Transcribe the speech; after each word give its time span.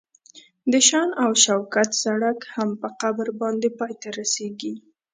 د 0.71 0.73
شان 0.87 1.09
او 1.23 1.31
شوکت 1.43 1.89
سړک 2.03 2.39
هم 2.55 2.69
په 2.81 2.87
قبر 3.01 3.27
باندې 3.41 3.67
پای 3.79 3.93
ته 4.01 4.09
رسیږي. 4.19 4.73